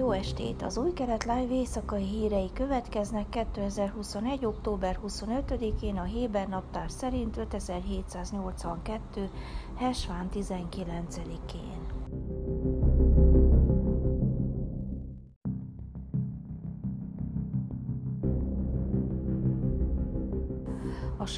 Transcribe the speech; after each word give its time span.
Jó 0.00 0.10
estét! 0.10 0.62
Az 0.62 0.78
új 0.78 0.92
kelet 0.92 1.24
live 1.24 1.54
éjszakai 1.54 2.04
hírei 2.04 2.50
következnek 2.52 3.28
2021. 3.28 4.44
október 4.44 4.98
25-én 5.06 5.96
a 5.96 6.02
Héber 6.02 6.48
naptár 6.48 6.90
szerint 6.90 7.36
5782. 7.36 9.30
Hesván 9.76 10.28
19-én. 10.34 11.99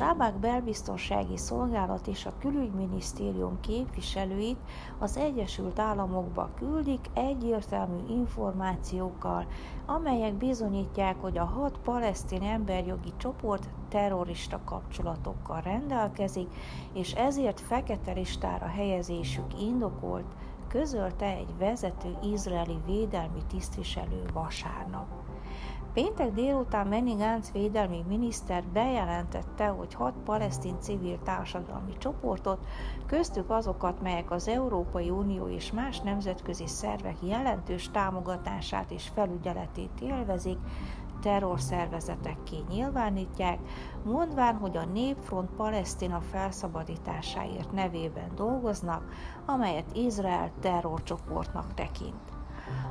Sábák 0.03 0.35
belbiztonsági 0.35 1.37
szolgálat 1.37 2.07
és 2.07 2.27
a 2.27 2.33
külügyminisztérium 2.39 3.61
képviselőit 3.61 4.59
az 4.99 5.17
Egyesült 5.17 5.79
Államokba 5.79 6.51
küldik 6.59 7.01
egyértelmű 7.15 7.99
információkkal, 8.09 9.47
amelyek 9.87 10.35
bizonyítják, 10.35 11.17
hogy 11.21 11.39
a 11.39 11.45
hat 11.45 11.79
palesztin 11.79 12.43
emberjogi 12.43 13.13
csoport 13.17 13.69
terrorista 13.89 14.61
kapcsolatokkal 14.65 15.61
rendelkezik, 15.61 16.49
és 16.93 17.13
ezért 17.13 17.61
fekete 17.61 18.13
listára 18.13 18.67
helyezésük 18.67 19.61
indokolt, 19.61 20.35
közölte 20.73 21.27
egy 21.27 21.57
vezető 21.59 22.17
izraeli 22.23 22.79
védelmi 22.87 23.41
tisztviselő 23.49 24.23
vasárnap. 24.33 25.07
Péntek 25.93 26.33
délután 26.33 26.89
Benny 26.89 27.17
Gantz 27.17 27.53
védelmi 27.53 28.05
miniszter 28.09 28.65
bejelentette, 28.73 29.67
hogy 29.67 29.95
hat 29.95 30.15
palesztin 30.25 30.81
civil 30.81 31.19
társadalmi 31.23 31.93
csoportot, 31.99 32.67
köztük 33.07 33.51
azokat, 33.51 34.03
melyek 34.03 34.31
az 34.31 34.49
Európai 34.49 35.11
Unió 35.11 35.49
és 35.49 35.73
más 35.73 36.01
nemzetközi 36.01 36.67
szervek 36.67 37.17
jelentős 37.23 37.91
támogatását 37.91 38.91
és 38.91 39.09
felügyeletét 39.15 40.01
élvezik, 40.01 40.59
terrorszervezetekké 41.23 42.57
nyilvánítják, 42.69 43.59
mondván, 44.05 44.57
hogy 44.57 44.77
a 44.77 44.85
Népfront 44.85 45.51
Palesztina 45.51 46.21
felszabadításáért 46.21 47.73
nevében 47.73 48.35
dolgoznak, 48.35 49.09
amelyet 49.47 49.97
Izrael 49.97 50.53
terrorcsoportnak 50.61 51.75
tekint. 51.75 52.42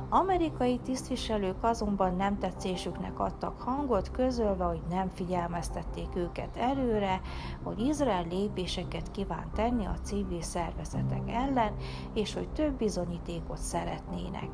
Amerikai 0.08 0.78
tisztviselők 0.78 1.64
azonban 1.64 2.16
nem 2.16 2.38
tetszésüknek 2.38 3.18
adtak 3.18 3.60
hangot, 3.60 4.10
közölve, 4.10 4.64
hogy 4.64 4.82
nem 4.90 5.08
figyelmeztették 5.08 6.08
őket 6.14 6.56
előre, 6.56 7.20
hogy 7.62 7.80
Izrael 7.80 8.26
lépéseket 8.30 9.10
kíván 9.10 9.50
tenni 9.54 9.86
a 9.86 9.96
civil 10.02 10.42
szervezetek 10.42 11.30
ellen, 11.30 11.72
és 12.14 12.34
hogy 12.34 12.48
több 12.48 12.72
bizonyítékot 12.72 13.58
szeretnének. 13.58 14.50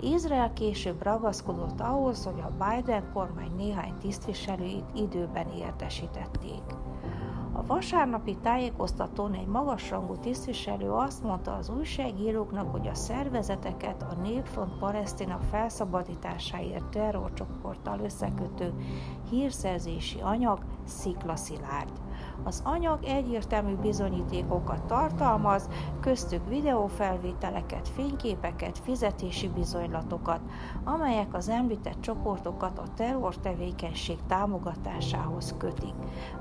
Izrael 0.00 0.52
később 0.52 1.02
ragaszkodott 1.02 1.80
ahhoz, 1.80 2.24
hogy 2.24 2.40
a 2.40 2.64
Biden 2.64 3.10
kormány 3.12 3.52
néhány 3.56 3.94
tisztviselőit 4.00 4.84
időben 4.94 5.46
értesítették. 5.48 6.62
A 7.56 7.66
vasárnapi 7.66 8.36
tájékoztatón 8.42 9.34
egy 9.34 9.46
magasrangú 9.46 10.16
tisztviselő 10.16 10.90
azt 10.90 11.22
mondta 11.22 11.54
az 11.54 11.68
újságíróknak, 11.68 12.70
hogy 12.70 12.86
a 12.86 12.94
szervezeteket 12.94 14.02
a 14.02 14.20
Népfront 14.22 14.78
Palesztina 14.78 15.38
felszabadításáért 15.50 16.84
terrorcsoporttal 16.84 18.00
összekötő 18.00 18.74
hírszerzési 19.30 20.20
anyag 20.20 20.58
sziklaszilárd. 20.84 21.92
Az 22.44 22.60
anyag 22.64 23.04
egyértelmű 23.04 23.74
bizonyítékokat 23.74 24.82
tartalmaz, 24.82 25.68
köztük 26.00 26.48
videófelvételeket, 26.48 27.88
fényképeket, 27.88 28.78
fizetési 28.78 29.48
bizonylatokat, 29.48 30.40
amelyek 30.84 31.34
az 31.34 31.48
említett 31.48 32.00
csoportokat 32.00 32.78
a 32.78 32.94
terrortevékenység 32.94 34.18
támogatásához 34.26 35.54
kötik. 35.58 35.94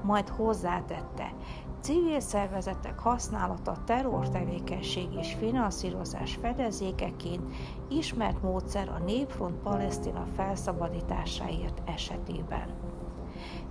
Majd 0.03 0.29
hozzátette, 0.29 1.33
civil 1.81 2.19
szervezetek 2.19 2.99
használata 2.99 3.77
terrortevékenység 3.85 5.07
és 5.13 5.33
finanszírozás 5.33 6.35
fedezékeként 6.41 7.53
ismert 7.89 8.41
módszer 8.41 8.89
a 8.89 9.03
Népfront 9.03 9.55
Palesztina 9.55 10.25
felszabadításáért 10.35 11.81
esetében. 11.85 12.69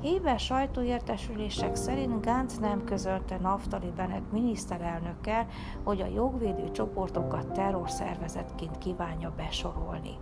Éves 0.03 0.45
sajtóértesülések 0.45 1.77
szerint 1.77 2.25
Gantz 2.25 2.59
nem 2.59 2.85
közölte 2.85 3.39
Naftali 3.39 3.93
Bennett 3.97 4.33
miniszterelnökkel, 4.33 5.47
hogy 5.85 6.01
a 6.01 6.07
jogvédő 6.15 6.71
csoportokat 6.71 7.53
terrorszervezetként 7.53 8.79
kívánja 8.79 9.33
besorolni. 9.37 10.17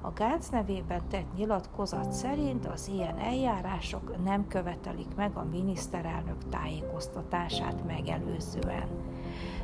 A 0.00 0.12
Gánc 0.12 0.48
nevében 0.48 1.08
tett 1.08 1.36
nyilatkozat 1.36 2.12
szerint 2.12 2.66
az 2.66 2.88
ilyen 2.88 3.18
eljárások 3.18 4.24
nem 4.24 4.46
követelik 4.46 5.14
meg 5.16 5.36
a 5.36 5.44
miniszterelnök 5.50 6.48
tájékoztatását 6.48 7.86
megelőzően. 7.86 8.88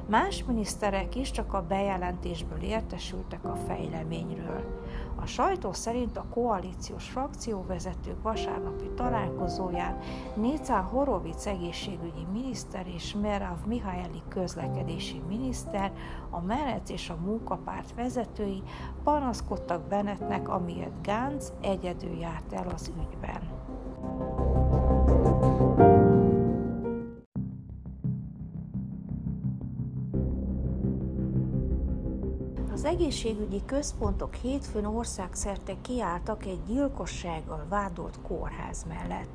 Más 0.06 0.44
miniszterek 0.44 1.14
is 1.14 1.30
csak 1.30 1.52
a 1.54 1.66
bejelentésből 1.66 2.62
értesültek 2.62 3.44
a 3.44 3.56
fejleményről. 3.56 4.64
A 5.22 5.26
sajtó 5.26 5.72
szerint 5.72 6.16
a 6.16 6.24
koalíciós 6.30 7.08
frakcióvezetők 7.08 8.22
vasárnapi 8.22 8.90
találkozóján 8.96 9.98
Nécán 10.34 10.82
Horovic 10.82 11.46
egészségügyi 11.46 12.26
miniszter 12.32 12.86
és 12.94 13.14
Merav 13.20 13.66
Mihály 13.66 14.10
közlekedési 14.28 15.22
miniszter, 15.28 15.92
a 16.30 16.40
Merec 16.40 16.90
és 16.90 17.10
a 17.10 17.16
munkapárt 17.24 17.94
vezetői 17.94 18.62
panaszkodtak 19.04 19.82
Bennettnek, 19.88 20.48
amiért 20.48 21.02
Gánc 21.02 21.52
egyedül 21.60 22.18
járt 22.18 22.52
el 22.52 22.68
az 22.74 22.88
ügyben. 22.88 23.59
Az 32.80 32.86
egészségügyi 32.86 33.62
központok 33.66 34.34
hétfőn 34.34 34.84
országszerte 34.84 35.74
kiálltak 35.80 36.44
egy 36.44 36.62
gyilkossággal 36.66 37.66
vádolt 37.68 38.18
kórház 38.22 38.84
mellett. 38.88 39.28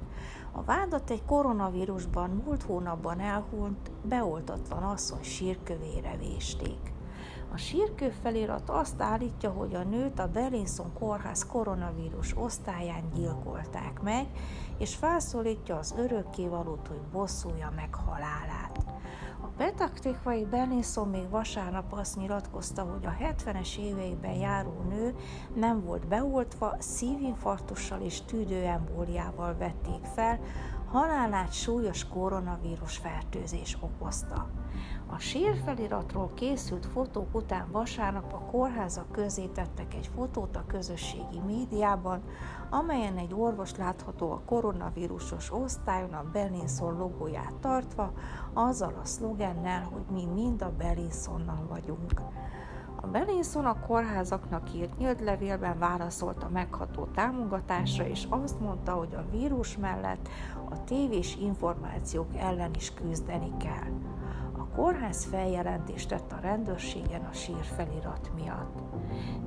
A 0.51 0.63
vádat 0.63 1.09
egy 1.09 1.25
koronavírusban 1.25 2.29
múlt 2.45 2.63
hónapban 2.63 3.19
elhunyt, 3.19 3.91
beoltatlan 4.03 4.84
asszony 4.84 5.23
sírkövére 5.23 6.17
vésték. 6.17 6.94
A 7.53 7.57
sírkő 7.57 8.09
felirat 8.22 8.69
azt 8.69 9.01
állítja, 9.01 9.50
hogy 9.50 9.75
a 9.75 9.84
nőt 9.84 10.19
a 10.19 10.28
Belinson 10.28 10.94
kórház 10.94 11.45
koronavírus 11.45 12.38
osztályán 12.38 13.11
gyilkolták 13.13 14.01
meg, 14.01 14.25
és 14.78 14.95
felszólítja 14.95 15.78
az 15.78 15.94
örökkévalót, 15.97 16.88
hogy 16.88 17.01
bosszulja 17.11 17.73
meg 17.75 17.95
halálát. 17.95 18.94
Betaktikvai 19.57 20.45
Belinson 20.45 21.09
még 21.09 21.29
vasárnap 21.29 21.93
azt 21.93 22.16
nyilatkozta, 22.16 22.81
hogy 22.81 23.05
a 23.05 23.16
70-es 23.23 23.77
éveiben 23.77 24.33
járó 24.33 24.81
nő 24.89 25.16
nem 25.53 25.83
volt 25.83 26.07
beoltva, 26.07 26.75
szívinfarktussal 26.79 28.01
és 28.01 28.21
tüdőembóliával 28.21 29.55
vették 29.57 30.03
fel, 30.16 30.39
halálát 30.88 31.53
súlyos 31.53 32.07
koronavírus 32.07 32.97
fertőzés 32.97 33.77
okozta. 33.81 34.49
A 35.07 35.17
sírfeliratról 35.17 36.31
készült 36.33 36.85
fotók 36.85 37.35
után 37.35 37.67
vasárnap 37.71 38.33
a 38.33 38.38
kórházak 38.38 39.11
közé 39.11 39.45
tettek 39.45 39.93
egy 39.93 40.09
fotót 40.16 40.55
a 40.55 40.63
közösségi 40.67 41.39
médiában, 41.45 42.21
amelyen 42.69 43.17
egy 43.17 43.33
orvos 43.33 43.75
látható 43.75 44.31
a 44.31 44.41
koronavírusos 44.45 45.53
osztályon 45.53 46.13
a 46.13 46.25
Belinson 46.31 46.97
logóját 46.97 47.53
tartva, 47.55 48.13
azzal 48.53 48.99
a 49.02 49.05
szlogennel, 49.05 49.84
hogy 49.84 50.03
mi 50.11 50.25
mind 50.25 50.61
a 50.61 50.72
Belinsonnal 50.78 51.66
vagyunk. 51.69 52.22
A 52.96 53.08
Belinson 53.08 53.66
a 53.66 53.79
kórházaknak 53.79 54.73
írt 54.73 54.97
nyílt 54.97 55.22
levélben 55.22 55.79
válaszolt 55.79 56.43
a 56.43 56.49
megható 56.49 57.03
támogatásra, 57.03 58.08
és 58.08 58.28
azt 58.29 58.59
mondta, 58.59 58.91
hogy 58.91 59.16
a 59.16 59.25
vírus 59.31 59.78
mellett 59.78 60.29
a 60.69 60.84
tévés 60.84 61.37
információk 61.41 62.35
ellen 62.37 62.72
is 62.73 62.93
küzdeni 62.93 63.51
kell 63.58 64.15
kórház 64.75 65.25
feljelentést 65.25 66.09
tett 66.09 66.31
a 66.31 66.39
rendőrségen 66.41 67.22
a 67.31 67.33
sírfelirat 67.33 68.31
miatt. 68.35 68.79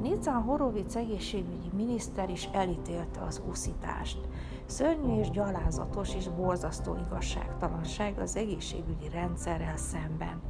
Nizan 0.00 0.42
Horovic 0.42 0.94
egészségügyi 0.94 1.70
miniszter 1.76 2.30
is 2.30 2.48
elítélte 2.52 3.20
az 3.20 3.42
úszítást. 3.48 4.18
Szörnyű 4.66 5.18
és 5.20 5.30
gyalázatos 5.30 6.14
és 6.14 6.28
borzasztó 6.28 6.96
igazságtalanság 7.06 8.18
az 8.18 8.36
egészségügyi 8.36 9.08
rendszerrel 9.08 9.76
szemben. 9.76 10.40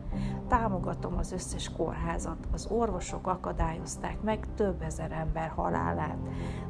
Támogatom 0.49 1.17
az 1.19 1.33
összes 1.33 1.73
kórházat, 1.73 2.49
az 2.53 2.67
orvosok 2.71 3.27
akadályozták 3.27 4.23
meg 4.23 4.47
több 4.55 4.83
ezer 4.83 5.13
ember 5.13 5.49
halálát, 5.49 6.19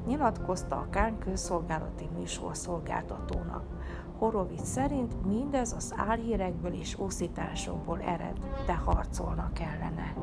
nyilatkozta 0.07 0.77
a 0.77 0.87
Kán 0.91 1.19
közszolgálati 1.19 2.09
műsorszolgáltatónak. 2.19 3.78
Horovic 4.19 4.65
szerint 4.65 5.27
mindez 5.27 5.73
az 5.73 5.95
álhírekből 5.97 6.73
és 6.73 6.99
úszításokból 6.99 8.01
ered, 8.01 8.39
de 8.67 8.75
harcolnak 8.75 9.59
ellene. 9.61 10.15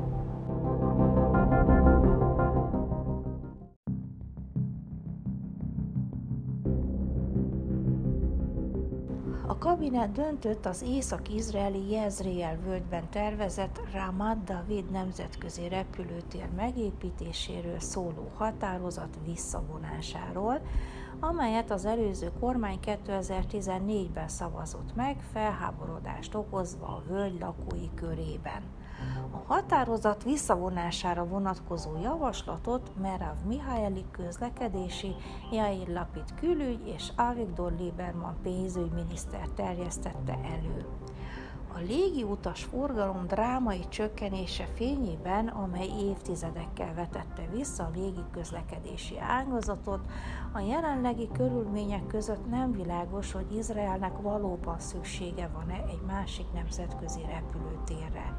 A 9.46 9.58
kabinet 9.58 10.12
döntött 10.12 10.66
az 10.66 10.82
észak-izraeli 10.82 11.90
Jezreel 11.90 12.56
völgyben 12.64 13.10
tervezett 13.10 13.80
Ramad 13.92 14.38
David 14.44 14.90
nemzetközi 14.90 15.68
repülőtér 15.68 16.48
megépítéséről 16.56 17.80
szóló 17.80 18.30
határozat 18.34 19.18
visszavonásáról, 19.24 20.60
amelyet 21.20 21.70
az 21.70 21.84
előző 21.84 22.32
kormány 22.40 22.78
2014-ben 22.84 24.28
szavazott 24.28 24.94
meg, 24.94 25.16
felháborodást 25.32 26.34
okozva 26.34 26.86
a 26.86 27.02
völgy 27.08 27.40
lakói 27.40 27.94
körében. 27.94 28.62
A 29.30 29.52
határozat 29.52 30.22
visszavonására 30.22 31.26
vonatkozó 31.26 31.90
javaslatot 32.02 32.90
Merav 33.00 33.36
Mihály 33.46 33.92
közlekedési, 34.10 35.14
Jair 35.52 35.88
Lapid 35.88 36.34
külügy 36.34 36.86
és 36.86 37.12
Avigdor 37.16 37.72
Lieberman 37.78 38.36
pénzügyminiszter 38.42 39.48
terjesztette 39.48 40.32
elő. 40.32 40.86
A 41.76 41.78
légi 41.78 42.22
utas 42.22 42.64
forgalom 42.64 43.26
drámai 43.26 43.88
csökkenése 43.88 44.66
fényében, 44.74 45.48
amely 45.48 45.88
évtizedekkel 46.00 46.94
vetette 46.94 47.48
vissza 47.52 47.84
a 47.84 47.90
légi 47.94 48.24
közlekedési 48.32 49.18
ágazatot, 49.18 50.00
a 50.52 50.60
jelenlegi 50.60 51.28
körülmények 51.32 52.06
között 52.06 52.48
nem 52.50 52.72
világos, 52.72 53.32
hogy 53.32 53.56
Izraelnek 53.56 54.20
valóban 54.20 54.78
szüksége 54.78 55.48
van-e 55.54 55.84
egy 55.88 56.02
másik 56.06 56.46
nemzetközi 56.52 57.20
repülőtérre. 57.20 58.36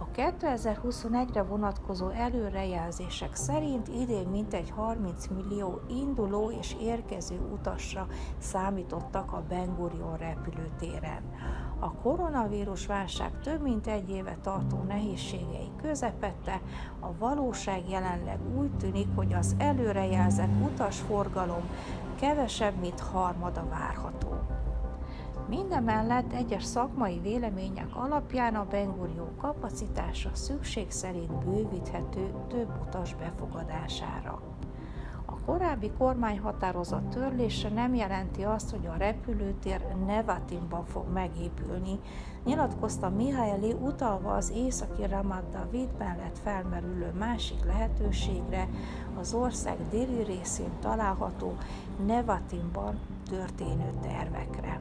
A 0.00 0.10
2021-re 0.14 1.42
vonatkozó 1.42 2.08
előrejelzések 2.08 3.34
szerint 3.34 3.88
idén 3.88 4.28
mintegy 4.28 4.70
30 4.70 5.26
millió 5.26 5.80
induló 5.88 6.50
és 6.50 6.76
érkező 6.80 7.40
utasra 7.52 8.06
számítottak 8.38 9.32
a 9.32 9.44
Ben 9.48 9.74
Gurion 9.74 10.16
repülőtéren. 10.16 11.22
A 11.80 11.92
koronavírus 11.92 12.86
válság 12.86 13.40
több 13.40 13.62
mint 13.62 13.86
egy 13.86 14.10
éve 14.10 14.36
tartó 14.42 14.82
nehézségei 14.88 15.70
közepette, 15.82 16.60
a 17.00 17.16
valóság 17.18 17.88
jelenleg 17.88 18.38
úgy 18.56 18.70
tűnik, 18.70 19.06
hogy 19.14 19.32
az 19.32 19.54
előrejelzett 19.58 20.62
utasforgalom 20.62 21.62
kevesebb, 22.20 22.74
mint 22.80 23.00
harmada 23.00 23.66
várható. 23.68 24.28
Mindemellett 25.48 26.32
egyes 26.32 26.64
szakmai 26.64 27.18
vélemények 27.18 27.96
alapján 27.96 28.54
a 28.54 28.66
Bengurió 28.70 29.30
kapacitása 29.40 30.30
szükség 30.32 30.90
szerint 30.90 31.44
bővíthető 31.44 32.34
több 32.48 32.68
utas 32.86 33.14
befogadására. 33.14 34.40
A 35.30 35.40
korábbi 35.44 35.90
kormányhatározat 35.98 37.02
törlése 37.02 37.68
nem 37.68 37.94
jelenti 37.94 38.42
azt, 38.42 38.70
hogy 38.70 38.86
a 38.86 38.96
repülőtér 38.96 39.80
Nevatimban 40.06 40.84
fog 40.84 41.12
megépülni, 41.12 41.98
nyilatkozta 42.44 43.08
Mihály 43.08 43.72
utalva 43.80 44.34
az 44.34 44.52
északi 44.54 45.06
Ramat 45.06 45.50
David 45.50 45.88
mellett 45.98 46.38
felmerülő 46.38 47.12
másik 47.18 47.64
lehetőségre, 47.64 48.68
az 49.20 49.34
ország 49.34 49.76
déli 49.90 50.22
részén 50.22 50.70
található 50.80 51.56
Nevatimban 52.06 52.98
történő 53.28 53.92
tervekre 54.02 54.80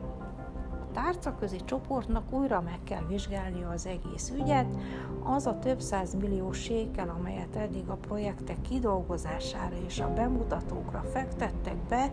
tárcaközi 1.03 1.59
csoportnak 1.65 2.31
újra 2.33 2.61
meg 2.61 2.79
kell 2.83 3.05
vizsgálnia 3.07 3.69
az 3.69 3.85
egész 3.85 4.31
ügyet, 4.39 4.75
az 5.23 5.45
a 5.45 5.59
több 5.59 5.79
száz 5.79 6.15
millió 6.15 6.51
sékel, 6.51 7.09
amelyet 7.09 7.55
eddig 7.55 7.89
a 7.89 7.95
projektek 7.95 8.61
kidolgozására 8.61 9.75
és 9.85 9.99
a 9.99 10.13
bemutatókra 10.13 11.03
fektettek 11.11 11.75
be, 11.89 12.11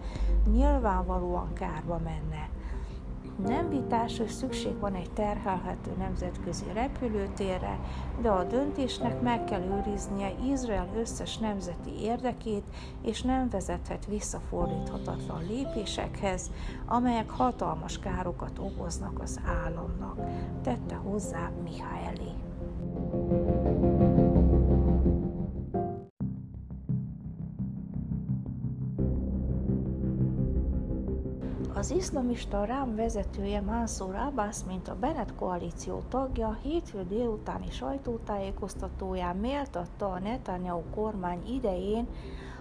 nyilvánvalóan 0.50 1.52
kárba 1.52 1.98
menne. 2.04 2.48
Nem 3.46 3.68
vitás, 3.68 4.18
hogy 4.18 4.28
szükség 4.28 4.78
van 4.78 4.94
egy 4.94 5.10
terhelhető 5.10 5.90
nemzetközi 5.98 6.64
repülőtérre, 6.72 7.78
de 8.22 8.28
a 8.28 8.44
döntésnek 8.44 9.20
meg 9.20 9.44
kell 9.44 9.62
őriznie 9.62 10.32
Izrael 10.50 10.88
összes 10.98 11.38
nemzeti 11.38 11.90
érdekét, 12.00 12.64
és 13.02 13.22
nem 13.22 13.48
vezethet 13.48 14.06
visszafordíthatatlan 14.06 15.46
lépésekhez, 15.48 16.50
amelyek 16.86 17.30
hatalmas 17.30 17.98
károkat 17.98 18.58
okoznak 18.58 19.20
az 19.22 19.40
államnak, 19.64 20.18
tette 20.62 20.94
hozzá 20.94 21.50
Mihály. 21.64 22.04
Az 31.84 31.90
iszlamista 31.90 32.64
rám 32.64 32.94
vezetője 32.94 33.60
Mansour 33.60 34.14
Abbas, 34.14 34.56
mint 34.66 34.88
a 34.88 34.96
Bennett 34.96 35.34
koalíció 35.34 36.02
tagja, 36.08 36.58
hétfő 36.62 37.04
délutáni 37.08 37.70
sajtótájékoztatóján 37.70 39.36
méltatta 39.36 40.10
a 40.10 40.18
Netanyahu 40.18 40.82
kormány 40.94 41.42
idején 41.54 42.06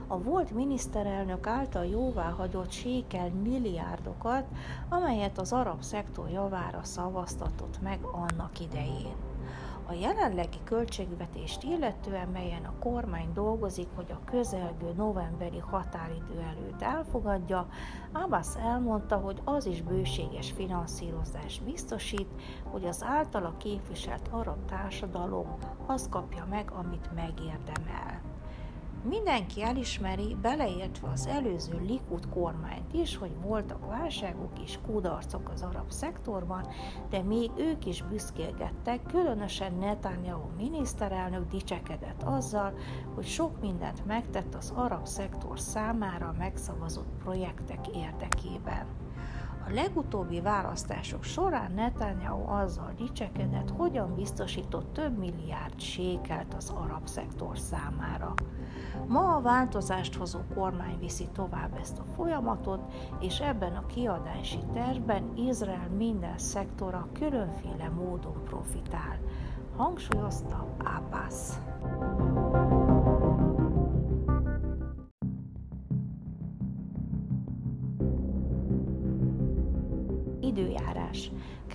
a 0.07 0.17
volt 0.17 0.51
miniszterelnök 0.51 1.47
által 1.47 1.85
jóváhagyott 1.85 2.71
sékel 2.71 3.29
milliárdokat, 3.29 4.45
amelyet 4.89 5.37
az 5.37 5.51
arab 5.51 5.81
szektor 5.81 6.29
javára 6.29 6.83
szavaztatott 6.83 7.81
meg 7.81 7.99
annak 8.01 8.59
idején. 8.59 9.32
A 9.85 9.93
jelenlegi 9.93 10.57
költségvetést 10.63 11.63
illetően, 11.63 12.27
melyen 12.27 12.65
a 12.65 12.79
kormány 12.79 13.33
dolgozik, 13.33 13.87
hogy 13.95 14.11
a 14.11 14.23
közelgő 14.25 14.93
novemberi 14.95 15.59
határidő 15.59 16.39
előtt 16.39 16.81
elfogadja, 16.81 17.67
Abbas 18.11 18.55
elmondta, 18.55 19.17
hogy 19.17 19.41
az 19.43 19.65
is 19.65 19.81
bőséges 19.81 20.51
finanszírozás 20.51 21.59
biztosít, 21.59 22.29
hogy 22.63 22.85
az 22.85 23.03
általa 23.03 23.57
képviselt 23.57 24.27
arab 24.31 24.65
társadalom 24.65 25.57
azt 25.85 26.09
kapja 26.09 26.45
meg, 26.49 26.71
amit 26.71 27.13
megérdemel. 27.15 28.32
Mindenki 29.09 29.63
elismeri, 29.63 30.37
beleértve 30.41 31.09
az 31.09 31.27
előző 31.27 31.79
Likud 31.87 32.29
kormányt 32.29 32.93
is, 32.93 33.17
hogy 33.17 33.31
voltak 33.41 33.85
válságok 33.85 34.59
és 34.63 34.79
kudarcok 34.85 35.49
az 35.49 35.61
arab 35.61 35.91
szektorban, 35.91 36.67
de 37.09 37.21
még 37.21 37.51
ők 37.57 37.85
is 37.85 38.03
büszkélgettek, 38.03 39.03
különösen 39.03 39.73
Netanyahu 39.73 40.47
miniszterelnök 40.57 41.49
dicsekedett 41.49 42.23
azzal, 42.23 42.73
hogy 43.15 43.25
sok 43.25 43.61
mindent 43.61 44.05
megtett 44.05 44.55
az 44.55 44.73
arab 44.75 45.05
szektor 45.05 45.59
számára 45.59 46.35
megszavazott 46.37 47.09
projektek 47.23 47.87
érdekében. 47.87 49.02
A 49.67 49.73
legutóbbi 49.73 50.41
választások 50.41 51.23
során 51.23 51.71
Netanyahu 51.71 52.47
azzal 52.47 52.93
dicsekedett, 52.97 53.69
hogyan 53.69 54.15
biztosított 54.15 54.93
több 54.93 55.17
milliárd 55.17 55.79
sékelt 55.79 56.53
az 56.53 56.69
arab 56.69 57.07
szektor 57.07 57.57
számára. 57.57 58.33
Ma 59.07 59.35
a 59.35 59.41
változást 59.41 60.15
hozó 60.15 60.39
kormány 60.55 60.99
viszi 60.99 61.27
tovább 61.33 61.77
ezt 61.79 61.99
a 61.99 62.03
folyamatot, 62.15 62.93
és 63.19 63.39
ebben 63.39 63.75
a 63.75 63.85
kiadási 63.85 64.59
tervben 64.73 65.31
Izrael 65.35 65.89
minden 65.97 66.37
szektora 66.37 67.07
különféle 67.13 67.89
módon 67.89 68.43
profitál, 68.43 69.19
hangsúlyozta 69.75 70.75
Abbas. 70.77 71.33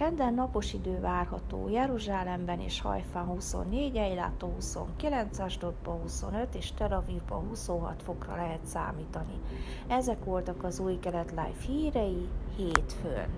Kedden 0.08 0.34
napos 0.34 0.72
idő 0.72 1.00
várható 1.00 1.68
Jeruzsálemben 1.68 2.60
és 2.60 2.80
Hajfán 2.80 3.24
24, 3.24 3.96
Eilátó 3.96 4.52
29, 4.54 5.38
Asdodban 5.38 6.00
25 6.00 6.54
és 6.54 6.72
Tel 6.72 6.92
Avivban 6.92 7.46
26 7.48 8.02
fokra 8.02 8.36
lehet 8.36 8.64
számítani. 8.64 9.40
Ezek 9.88 10.24
voltak 10.24 10.64
az 10.64 10.78
új 10.78 10.98
kelet 10.98 11.30
live 11.30 11.52
hírei 11.66 12.28
hétfőn. 12.56 13.28